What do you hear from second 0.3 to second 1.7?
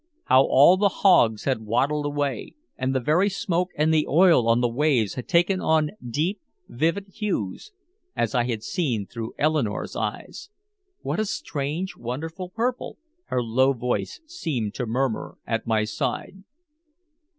all the hogs had